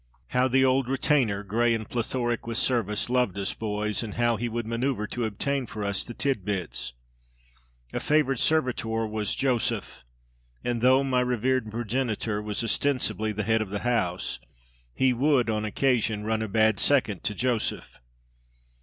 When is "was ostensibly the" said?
12.41-13.43